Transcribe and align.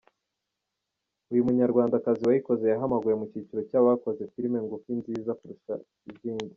Uyu 1.31 1.45
munyarwandakazi 1.47 2.21
wayikoze 2.27 2.63
yahamagawe 2.67 3.15
mu 3.19 3.25
cyiciro 3.31 3.61
cy’abakoze 3.69 4.21
filime 4.33 4.57
ngufi 4.65 4.91
nziza 4.99 5.31
kurusha 5.39 5.73
izindi. 6.11 6.49